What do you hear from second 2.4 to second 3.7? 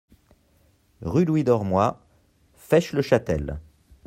Fesches-le-Châtel